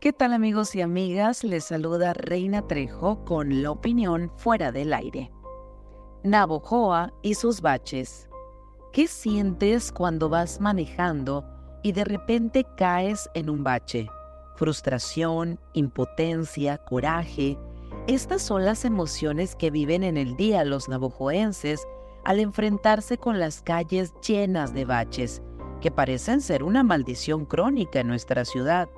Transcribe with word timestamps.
¿Qué 0.00 0.14
tal 0.14 0.32
amigos 0.32 0.74
y 0.74 0.80
amigas? 0.80 1.44
Les 1.44 1.64
saluda 1.64 2.14
Reina 2.14 2.66
Trejo 2.66 3.22
con 3.26 3.62
la 3.62 3.70
opinión 3.70 4.32
fuera 4.34 4.72
del 4.72 4.94
aire. 4.94 5.30
Navojoa 6.24 7.12
y 7.20 7.34
sus 7.34 7.60
baches. 7.60 8.26
¿Qué 8.94 9.06
sientes 9.06 9.92
cuando 9.92 10.30
vas 10.30 10.58
manejando 10.58 11.44
y 11.82 11.92
de 11.92 12.04
repente 12.04 12.64
caes 12.78 13.28
en 13.34 13.50
un 13.50 13.62
bache? 13.62 14.08
Frustración, 14.56 15.60
impotencia, 15.74 16.78
coraje. 16.78 17.58
Estas 18.06 18.40
son 18.40 18.64
las 18.64 18.86
emociones 18.86 19.54
que 19.54 19.70
viven 19.70 20.02
en 20.02 20.16
el 20.16 20.34
día 20.34 20.64
los 20.64 20.88
navojoenses 20.88 21.86
al 22.24 22.40
enfrentarse 22.40 23.18
con 23.18 23.38
las 23.38 23.60
calles 23.60 24.14
llenas 24.26 24.72
de 24.72 24.86
baches, 24.86 25.42
que 25.82 25.90
parecen 25.90 26.40
ser 26.40 26.62
una 26.62 26.82
maldición 26.82 27.44
crónica 27.44 28.00
en 28.00 28.06
nuestra 28.06 28.46
ciudad. 28.46 28.88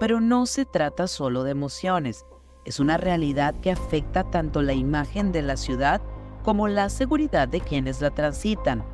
Pero 0.00 0.20
no 0.20 0.46
se 0.46 0.64
trata 0.64 1.06
solo 1.06 1.42
de 1.44 1.50
emociones, 1.50 2.24
es 2.68 2.80
una 2.80 2.98
realidad 2.98 3.54
que 3.62 3.70
afecta 3.70 4.24
tanto 4.24 4.60
la 4.60 4.74
imagen 4.74 5.32
de 5.32 5.40
la 5.40 5.56
ciudad 5.56 6.02
como 6.44 6.68
la 6.68 6.90
seguridad 6.90 7.48
de 7.48 7.62
quienes 7.62 8.02
la 8.02 8.10
transitan. 8.10 8.84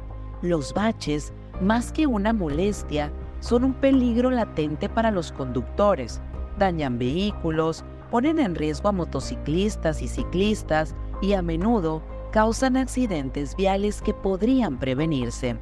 Los 0.42 0.72
baches, 0.74 1.32
más 1.60 1.90
que 1.90 2.06
una 2.06 2.32
molestia, 2.32 3.12
son 3.40 3.64
un 3.64 3.74
peligro 3.74 4.30
latente 4.30 4.88
para 4.88 5.10
los 5.10 5.32
conductores. 5.32 6.20
Dañan 6.56 7.00
vehículos, 7.00 7.84
ponen 8.12 8.38
en 8.38 8.54
riesgo 8.54 8.90
a 8.90 8.92
motociclistas 8.92 10.02
y 10.02 10.08
ciclistas 10.08 10.94
y 11.20 11.32
a 11.32 11.42
menudo 11.42 12.00
causan 12.30 12.76
accidentes 12.76 13.56
viales 13.56 14.02
que 14.02 14.14
podrían 14.14 14.78
prevenirse. 14.78 15.56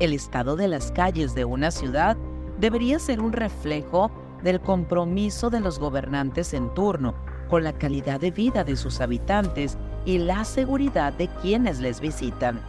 El 0.00 0.12
estado 0.12 0.54
de 0.54 0.68
las 0.68 0.92
calles 0.92 1.34
de 1.34 1.46
una 1.46 1.70
ciudad 1.70 2.16
debería 2.60 2.98
ser 2.98 3.22
un 3.22 3.32
reflejo 3.32 4.10
del 4.44 4.60
compromiso 4.60 5.50
de 5.50 5.58
los 5.60 5.80
gobernantes 5.80 6.54
en 6.54 6.72
turno 6.74 7.16
con 7.48 7.64
la 7.64 7.72
calidad 7.72 8.20
de 8.20 8.30
vida 8.30 8.62
de 8.62 8.76
sus 8.76 9.00
habitantes 9.00 9.76
y 10.04 10.18
la 10.18 10.44
seguridad 10.44 11.12
de 11.14 11.26
quienes 11.42 11.80
les 11.80 12.00
visitan. 12.00 12.60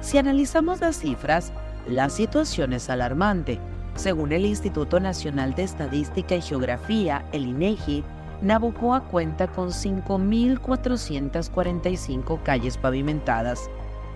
Si 0.00 0.18
analizamos 0.18 0.80
las 0.80 0.98
cifras, 0.98 1.52
la 1.86 2.08
situación 2.08 2.72
es 2.72 2.90
alarmante. 2.90 3.60
Según 3.94 4.32
el 4.32 4.44
Instituto 4.46 4.98
Nacional 5.00 5.54
de 5.54 5.62
Estadística 5.64 6.34
y 6.34 6.42
Geografía, 6.42 7.28
el 7.32 7.46
INEGI, 7.46 8.02
Nabucoa 8.40 9.02
cuenta 9.04 9.48
con 9.48 9.70
5.445 9.70 12.42
calles 12.42 12.78
pavimentadas. 12.78 13.68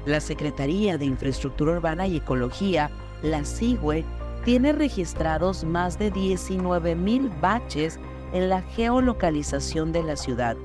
La 0.07 0.21
Secretaría 0.21 0.97
de 0.99 1.07
Infraestructura 1.07 1.73
Urbana 1.73 2.07
y 2.07 2.19
Ecología, 2.19 2.93
la 3.23 3.45
CIGUE, 3.45 4.05
tiene 4.45 4.73
registrados 4.73 5.65
más 5.65 5.99
de 5.99 6.13
19.000 6.13 7.41
baches 7.41 7.99
en 8.33 8.49
la 8.49 8.63
geolocalización 8.63 9.93
de 9.93 10.03
la 10.03 10.17
ciudad, 10.17 10.57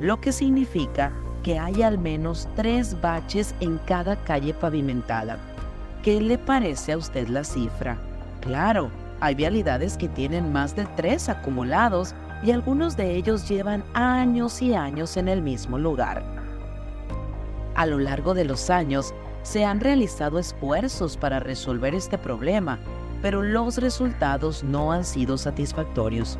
lo 0.00 0.20
que 0.20 0.32
significa 0.32 1.12
que 1.42 1.58
hay 1.58 1.82
al 1.82 1.98
menos 1.98 2.48
tres 2.56 3.00
baches 3.00 3.54
en 3.60 3.78
cada 3.78 4.16
calle 4.24 4.54
pavimentada. 4.54 5.38
¿Qué 6.02 6.20
le 6.20 6.38
parece 6.38 6.92
a 6.92 6.98
usted 6.98 7.28
la 7.28 7.44
cifra? 7.44 7.98
Claro, 8.40 8.90
hay 9.20 9.34
vialidades 9.34 9.96
que 9.96 10.08
tienen 10.08 10.52
más 10.52 10.74
de 10.74 10.84
tres 10.96 11.28
acumulados 11.28 12.14
y 12.42 12.50
algunos 12.50 12.96
de 12.96 13.14
ellos 13.14 13.48
llevan 13.48 13.84
años 13.94 14.60
y 14.62 14.74
años 14.74 15.16
en 15.16 15.28
el 15.28 15.42
mismo 15.42 15.78
lugar. 15.78 16.24
A 17.74 17.86
lo 17.86 17.98
largo 17.98 18.34
de 18.34 18.44
los 18.44 18.68
años, 18.68 19.14
se 19.42 19.64
han 19.64 19.80
realizado 19.80 20.38
esfuerzos 20.38 21.16
para 21.16 21.40
resolver 21.40 21.94
este 21.94 22.18
problema, 22.18 22.78
pero 23.22 23.42
los 23.42 23.78
resultados 23.78 24.64
no 24.64 24.92
han 24.92 25.04
sido 25.04 25.38
satisfactorios. 25.38 26.38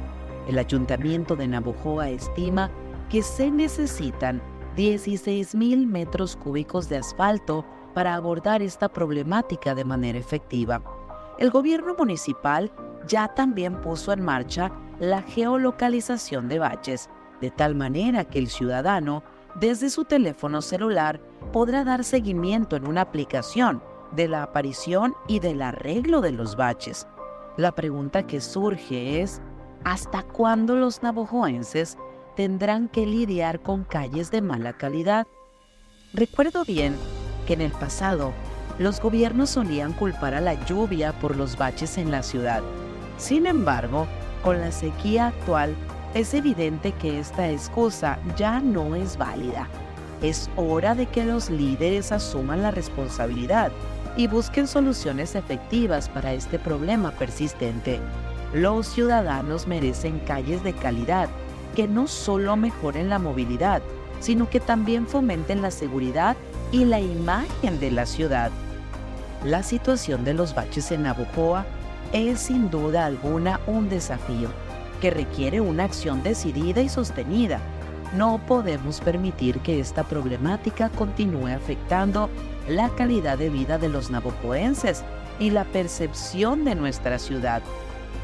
El 0.48 0.58
ayuntamiento 0.58 1.36
de 1.36 1.46
Navojoa 1.46 2.10
estima 2.10 2.70
que 3.08 3.22
se 3.22 3.50
necesitan 3.50 4.42
16.000 4.76 5.86
metros 5.86 6.34
cúbicos 6.36 6.88
de 6.88 6.96
asfalto 6.96 7.64
para 7.94 8.14
abordar 8.14 8.62
esta 8.62 8.88
problemática 8.88 9.74
de 9.74 9.84
manera 9.84 10.18
efectiva. 10.18 10.82
El 11.38 11.50
gobierno 11.50 11.94
municipal 11.96 12.72
ya 13.06 13.28
también 13.28 13.80
puso 13.80 14.12
en 14.12 14.22
marcha 14.22 14.72
la 14.98 15.22
geolocalización 15.22 16.48
de 16.48 16.58
baches, 16.58 17.08
de 17.40 17.50
tal 17.50 17.74
manera 17.74 18.24
que 18.24 18.38
el 18.38 18.48
ciudadano, 18.48 19.22
desde 19.60 19.90
su 19.90 20.04
teléfono 20.04 20.62
celular, 20.62 21.20
podrá 21.52 21.84
dar 21.84 22.04
seguimiento 22.04 22.76
en 22.76 22.86
una 22.86 23.02
aplicación 23.02 23.82
de 24.14 24.28
la 24.28 24.42
aparición 24.42 25.14
y 25.26 25.40
del 25.40 25.62
arreglo 25.62 26.20
de 26.20 26.32
los 26.32 26.56
baches. 26.56 27.06
La 27.56 27.72
pregunta 27.72 28.26
que 28.26 28.40
surge 28.40 29.20
es, 29.20 29.40
¿hasta 29.84 30.22
cuándo 30.22 30.76
los 30.76 31.02
navojoenses 31.02 31.98
tendrán 32.36 32.88
que 32.88 33.06
lidiar 33.06 33.60
con 33.60 33.84
calles 33.84 34.30
de 34.30 34.42
mala 34.42 34.72
calidad? 34.74 35.26
Recuerdo 36.14 36.64
bien 36.64 36.96
que 37.46 37.54
en 37.54 37.60
el 37.60 37.72
pasado 37.72 38.32
los 38.78 39.00
gobiernos 39.00 39.50
solían 39.50 39.92
culpar 39.92 40.34
a 40.34 40.40
la 40.40 40.54
lluvia 40.64 41.12
por 41.20 41.36
los 41.36 41.56
baches 41.56 41.98
en 41.98 42.10
la 42.10 42.22
ciudad. 42.22 42.62
Sin 43.18 43.46
embargo, 43.46 44.06
con 44.42 44.60
la 44.60 44.72
sequía 44.72 45.28
actual, 45.28 45.74
es 46.14 46.34
evidente 46.34 46.92
que 46.92 47.18
esta 47.18 47.50
excusa 47.50 48.18
ya 48.36 48.60
no 48.60 48.94
es 48.94 49.16
válida. 49.16 49.68
Es 50.20 50.50
hora 50.56 50.94
de 50.94 51.06
que 51.06 51.24
los 51.24 51.50
líderes 51.50 52.12
asuman 52.12 52.62
la 52.62 52.70
responsabilidad 52.70 53.72
y 54.16 54.26
busquen 54.26 54.66
soluciones 54.66 55.34
efectivas 55.34 56.08
para 56.08 56.32
este 56.32 56.58
problema 56.58 57.12
persistente. 57.12 58.00
Los 58.52 58.86
ciudadanos 58.86 59.66
merecen 59.66 60.18
calles 60.20 60.62
de 60.62 60.74
calidad 60.74 61.28
que 61.74 61.88
no 61.88 62.06
solo 62.06 62.56
mejoren 62.56 63.08
la 63.08 63.18
movilidad, 63.18 63.82
sino 64.20 64.48
que 64.50 64.60
también 64.60 65.06
fomenten 65.06 65.62
la 65.62 65.70
seguridad 65.70 66.36
y 66.70 66.84
la 66.84 67.00
imagen 67.00 67.80
de 67.80 67.90
la 67.90 68.06
ciudad. 68.06 68.50
La 69.44 69.62
situación 69.62 70.24
de 70.24 70.34
los 70.34 70.54
baches 70.54 70.92
en 70.92 71.02
Nabucoa 71.02 71.64
es 72.12 72.40
sin 72.40 72.70
duda 72.70 73.06
alguna 73.06 73.60
un 73.66 73.88
desafío 73.88 74.50
que 75.00 75.10
requiere 75.10 75.60
una 75.60 75.84
acción 75.84 76.22
decidida 76.22 76.80
y 76.80 76.88
sostenida. 76.88 77.60
No 78.16 78.38
podemos 78.46 79.00
permitir 79.00 79.58
que 79.60 79.80
esta 79.80 80.04
problemática 80.04 80.90
continúe 80.90 81.48
afectando 81.48 82.28
la 82.68 82.88
calidad 82.90 83.38
de 83.38 83.50
vida 83.50 83.78
de 83.78 83.88
los 83.88 84.10
navojoenses 84.10 85.04
y 85.38 85.50
la 85.50 85.64
percepción 85.64 86.64
de 86.64 86.74
nuestra 86.74 87.18
ciudad. 87.18 87.62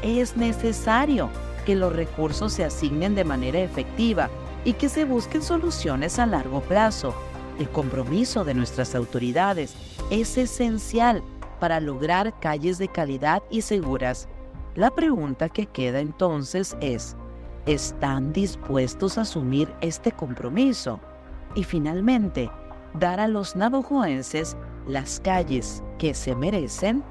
Es 0.01 0.37
necesario 0.37 1.29
que 1.65 1.75
los 1.75 1.93
recursos 1.93 2.53
se 2.53 2.63
asignen 2.63 3.15
de 3.15 3.25
manera 3.25 3.59
efectiva 3.59 4.29
y 4.65 4.73
que 4.73 4.89
se 4.89 5.05
busquen 5.05 5.41
soluciones 5.41 6.19
a 6.19 6.25
largo 6.25 6.61
plazo. 6.61 7.13
El 7.59 7.69
compromiso 7.69 8.45
de 8.45 8.53
nuestras 8.53 8.95
autoridades 8.95 9.75
es 10.09 10.37
esencial 10.37 11.21
para 11.59 11.79
lograr 11.79 12.39
calles 12.39 12.77
de 12.77 12.87
calidad 12.87 13.43
y 13.49 13.61
seguras. 13.61 14.27
La 14.75 14.91
pregunta 14.91 15.49
que 15.49 15.65
queda 15.65 15.99
entonces 15.99 16.77
es, 16.79 17.17
¿están 17.65 18.31
dispuestos 18.31 19.17
a 19.17 19.21
asumir 19.21 19.73
este 19.81 20.11
compromiso? 20.11 21.01
Y 21.55 21.63
finalmente, 21.63 22.49
dar 22.93 23.19
a 23.19 23.27
los 23.27 23.55
navajoenses 23.55 24.57
las 24.87 25.19
calles 25.19 25.83
que 25.97 26.13
se 26.13 26.35
merecen, 26.35 27.03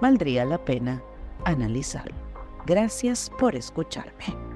valdría 0.00 0.44
la 0.44 0.64
pena 0.64 1.02
analizarlo. 1.44 2.14
Gracias 2.66 3.30
por 3.38 3.54
escucharme. 3.56 4.49